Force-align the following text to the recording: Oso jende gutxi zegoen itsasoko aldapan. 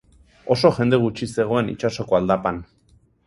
Oso 0.55 0.71
jende 0.77 0.99
gutxi 1.03 1.27
zegoen 1.37 1.71
itsasoko 1.75 2.19
aldapan. 2.21 2.61